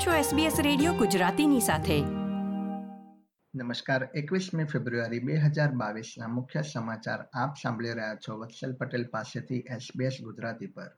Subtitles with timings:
[0.00, 2.00] આપ છો SBS radio ગુજરાતીની સાથે.
[3.54, 9.58] નમસ્કાર, એકવીસમી ફેબ્રુઆરી બે હજાર બાવીસના મુખ્ય સમાચાર આપ સાંભળી રહ્યા છો વત્સલ પટેલ પાસેથી
[9.58, 10.88] SBS ગુજરાતી પર.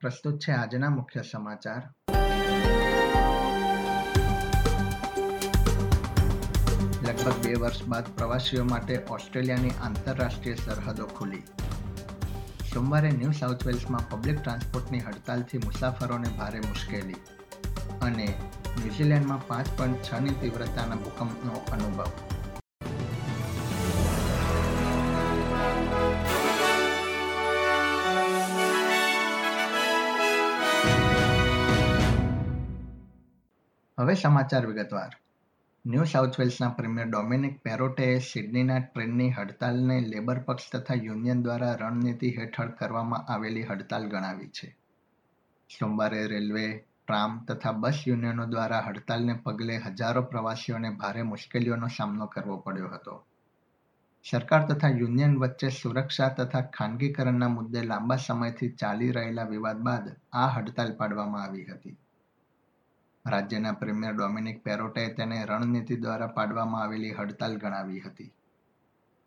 [0.00, 1.82] પ્રસ્તુત છે આજના મુખ્ય સમાચાર.
[7.02, 11.42] લગભગ બે વર્ષ બાદ પ્રવાસીઓ માટે ઓસ્ટ્રેલિયાની આંતરરાષ્ટ્રીય સરહદો ખુલી.
[12.74, 17.14] સોમવારે ન્યૂ સાઉથ વેલ્સમાં પબ્લિક ટ્રાન્સપોર્ટની હડતાલથી મુસાફરોને ભારે મુશ્કેલી.
[18.02, 18.26] અને
[18.78, 22.10] ન્યૂઝીલેન્ડમાં પાંચ પોઈન્ટ છની તીવ્રતાના ભૂકંપનો અનુભવ.
[34.00, 35.10] હવે સમાચાર વિગતવાર.
[35.86, 42.36] ન્યૂ સાઉથ વેલ્સના પ્રીમિયર ડોમિનિક પેરોટેએ સિડનીના ટ્રેનની હડતાલને લેબર પક્ષ તથા યુનિયન દ્વારા રણનીતિ
[42.38, 44.76] હેઠળ કરવામાં આવેલી હડતાલ ગણાવી છે.
[45.80, 52.56] સોમવારે રેલવે ટ્રામ તથા બસ યુનિયનો દ્વારા હડતાલને પગલે હજારો પ્રવાસીઓને ભારે મુશ્કેલીઓનો સામનો કરવો
[52.56, 53.24] પડ્યો હતો.
[54.30, 60.48] સરકાર તથા યુનિયન વચ્ચે સુરક્ષા તથા ખાનગીકરણના મુદ્દે લાંબા સમયથી ચાલી રહેલા વિવાદ બાદ આ
[60.48, 61.96] હડતાલ પાડવામાં આવી હતી.
[63.26, 68.32] રાજ્યના પ્રીમિયર ડોમિનિક પેરોટે તેને રણનીતિ દ્વારા પાડવામાં આવેલી હડતાલ ગણાવી હતી.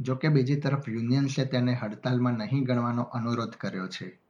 [0.00, 4.20] જોકે બીજી તરફ યુનિયન્સે તેને હડતાલમાં નહીં ગણવાનો અનુરોધ કર્યો છે.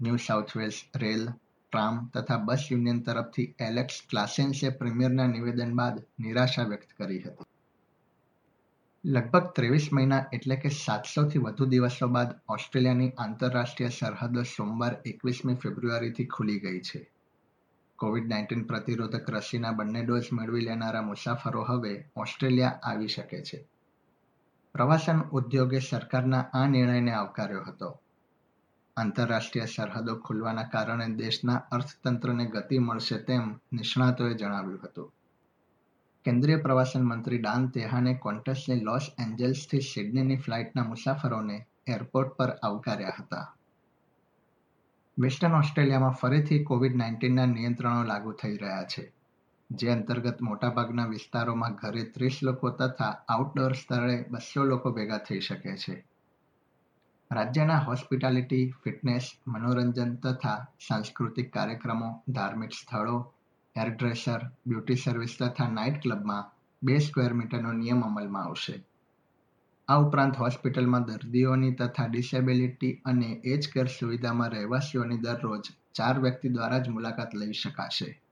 [0.00, 1.28] New South Wales rail
[1.74, 7.44] tram તથા બસ યુનિયન તરફથી એલેક્સ ક્લાસેન્સે પ્રીમિયરના નિવેદન બાદ નિરાશા વ્યક્ત કરી હતી.
[9.04, 16.26] લગભગ ત્રેવીસ મહિના એટલે કે સાતસોથી વધુ દિવસો બાદ ઓસ્ટ્રેલિયાની આંતરરાષ્ટ્રીય સરહદો સોમવાર એકવીસમી ફેબ્રુઆરીથી
[16.26, 17.10] ખુલી ગઈ છે.
[17.96, 23.68] કોવિડ નાઇન્ટીન પ્રતિરોધક રસીના બંને ડોઝ મેળવી લેનારા મુસાફરો હવે ઓસ્ટ્રેલિયા આવી શકે છે.
[24.72, 28.00] પ્રવાસન ઉદ્યોગે સરકારના આ નિર્ણયને આવકાર્યો હતો.
[28.96, 35.12] આંતરરાષ્ટ્રીય સરહદો ખુલવાના કારણે દેશના અર્થતંત્રને ગતિ મળશે તેમ નિષ્ણાતોએ જણાવ્યું હતું.
[36.24, 43.56] કેન્દ્રીય પ્રવાસન મંત્રી ડાન તેહાને કોન્ટસની લોસ એન્જલ્સથી સિડનીની ફ્લાઇટના મુસાફરોને એરપોર્ટ પર આવકાર્યા હતા.
[45.18, 49.12] વેસ્ટર્ન ઓસ્ટ્રેલિયામાં ફરીથી કોવિડ નાઇન્ટીનના નિયંત્રણો લાગુ થઈ રહ્યા છે,
[49.70, 55.76] જે અંતર્ગત મોટાભાગના વિસ્તારોમાં ઘરે ત્રીસ લોકો તથા આઉટડોર સ્થળે બસો લોકો ભેગા થઈ શકે
[55.76, 56.04] છે.
[57.34, 63.32] રાજ્યના હોસ્પિટાલિટી, ફિટનેસ, મનોરંજન તથા સાંસ્કૃતિક કાર્યક્રમો, ધાર્મિક સ્થળો
[63.78, 66.50] હેરડ્રેસર બ્યુટી સર્વિસ તથા નાઇટ ક્લબમાં
[66.82, 68.84] બે સ્ક્વેર મીટરનો નિયમ અમલમાં આવશે.
[69.88, 75.60] આ ઉપરાંત હોસ્પિટલમાં દર્દીઓની તથા ડિસેબિલિટી અને એજ કેર સુવિધામાં રહેવાસીઓની દરરોજ
[75.94, 78.22] ચાર વ્યક્તિ દ્વારા જ મુલાકાત લઈ શકાશે.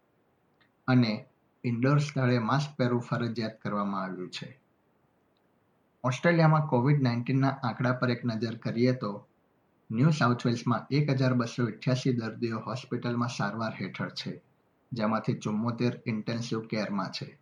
[0.89, 1.27] અને
[1.65, 4.62] ઇન્ડોર સ્થળે માસ્ક પહેરવું ફરજિયાત કરવામાં આવ્યું છે.
[6.05, 9.27] ઓસ્ટ્રેલિયામાં કોવિડ નાઇન્ટીનના આંકડા પર એક નજર કરીએ તો,
[9.91, 14.43] ન્યૂ સાઉથ વેલ્સમાં એક હજાર બસો અઠ્યાસી દર્દીઓ હોસ્પિટલમાં સારવાર હેઠળ છે,
[14.93, 17.39] જેમાંથી ચુમ્મોતેર ઇન્ટેન્સિવ કેરમાં છે.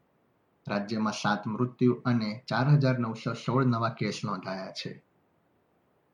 [0.69, 5.03] રાજ્યમાં સાત મૃત્યુ અને ચાર હજાર નવસો સોળ નવા કેસ નોંધાયા છે.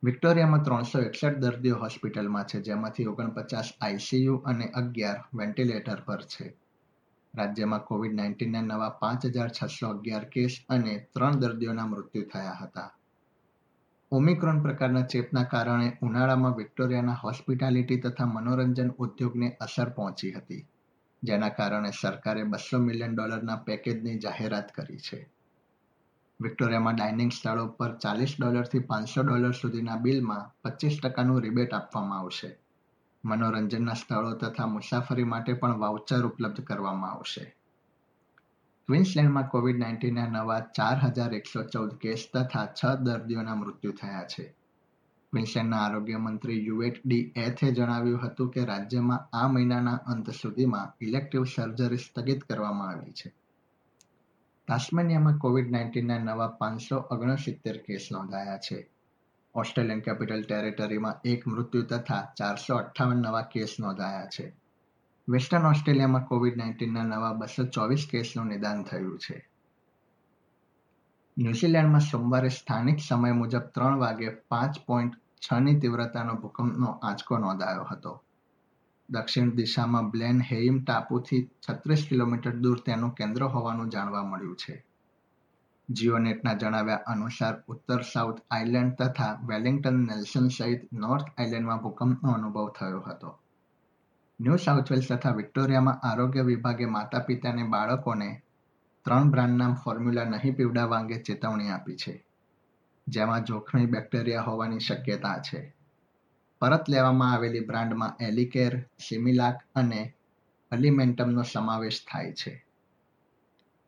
[0.05, 6.66] વિક્ટોરિયામાં ત્રણસો એકસઠ દર્દીઓ હોસ્પિટલમાં છે, જેમાંથી ઓગણપચાસ આઈસીયુ અને અગિયાર વેન્ટિલેટર પર છે.
[7.37, 12.89] રાજ્યમાં કોવિડ નાઇન્ટીનના નવા પાંચ હજાર છસો અગિયાર કેસ અને ત્રણ દર્દીઓના મૃત્યુ થયા હતા.
[14.13, 20.67] ઓમિક્રોન પ્રકારના ચેપના કારણે ઉનાળામાં વિક્ટોરિયાના હોસ્પિટાલિટી તથા મનોરંજન ઉદ્યોગને અસર પહોંચી હતી,
[21.23, 25.19] જેના કારણે સરકારે બસો મિલિયન ડોલરના પેકેજની જાહેરાત કરી છે.
[26.41, 32.51] વિક્ટોરિયામાં ડાઇનિંગ સ્થળો પર ચાલીસ ડોલરથી પાંચસો ડોલર સુધીના બિલમાં પચીસ ટકાનું રિબેટ આપવામાં આવશે.
[33.26, 37.44] મનોરંજનના સ્થળો તથા મુસાફરી માટે પણ વાઉચર ઉપલબ્ધ કરવામાં આવશે.
[38.88, 44.44] ક્વિન્સલેન્ડમાં કોવિડ નાઇન્ટીનના નવા ચાર હજાર એકસો ચૌદ કેસ તથા છ દર્દીઓના મૃત્યુ થયા છે.
[45.32, 51.44] ક્વિન્સલેન્ડના આરોગ્ય મંત્રી યુએટ ડી એથે જણાવ્યું હતું કે રાજ્યમાં આ મહિનાના અંત સુધીમાં ઇલેક્ટિવ
[51.44, 53.32] સર્જરી સ્થગિત કરવામાં આવી છે.
[54.69, 58.96] તાસ્મેનિયામાં કોવિડ નાઇન્ટીનના નવા પાંચસો ઓગણસિત્તેર કેસ નોંધાયા છે.
[59.56, 64.56] ઓસ્ટ્રેલિયન કેપિટલ ટેરેટરીમાં એક મૃત્યુ તથા ચારસો અઠ્ઠાવન નવા કેસ નોંધાયા છે.
[65.29, 69.49] વેસ્ટર્ન ઓસ્ટ્રેલિયામાં કોવિડ નાઇન્ટીનના નવા બસો ચોવીસ કેસનું નિદાન થયું છે.
[71.38, 78.23] ન્યુઝીલેન્ડમાં સોમવારે સ્થાનિક સમય મુજબ ત્રણ વાગે પાંચ પોઈન્ટ છની તીવ્રતાનો ભૂકંપનો આંચકો નોંધાયો હતો.
[79.11, 84.85] દક્ષિણ દિશામાં બ્લેન હેઇમ ટાપુથી છત્રીસ કિલોમીટર દૂર તેનું કેન્દ્ર હોવાનું જાણવા મળ્યું છે.
[85.88, 93.00] જીઓનેટના જણાવ્યા અનુસાર ઉત્તર સાઉથ આઇલેન્ડ તથા વેલિંગ્ટન નેલ્સન સહિત નોર્થ આઇલેન્ડમાં ભૂકંપનો અનુભવ થયો
[93.00, 93.38] હતો.
[94.41, 98.43] ન્યૂ સાઉથ વેલ્સ તથા વિક્ટોરિયામાં આરોગ્ય વિભાગે માતા પિતાને બાળકોને
[99.05, 102.25] ત્રણ બ્રાન્ડના ફોર્મ્યુલા નહીં પીવડાવવા અંગે ચેતવણી આપી છે,
[103.09, 105.75] જેમાં જોખમી બેક્ટેરિયા હોવાની શક્યતા છે.
[106.59, 110.15] પરત લેવામાં આવેલી બ્રાન્ડમાં એલિકેર, સિમિલાક અને
[110.73, 112.66] અલિમેન્ટમનો સમાવેશ થાય છે.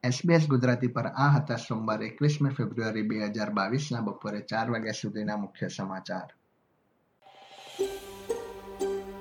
[0.09, 5.37] એસબીએસ ગુજરાતી પર આ હતા સોમવાર એકવીસમી ફેબ્રુઆરી બે હજાર બાવીસના બપોરે ચાર વાગ્યા સુધીના
[5.37, 6.29] મુખ્ય સમાચાર.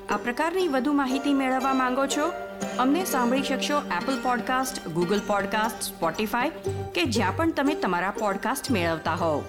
[0.09, 2.31] આ પ્રકારની વધુ માહિતી મેળવવા માંગો છો?
[2.79, 6.49] અમને સાંભળી શકશો Apple Podcast Google Podcast Spotify
[6.95, 9.39] કે જ્યાં પણ તમે તમારા પોડકાસ્ટ મેળવતા હોવ.